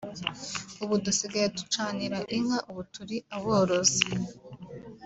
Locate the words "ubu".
0.83-0.93, 2.69-2.81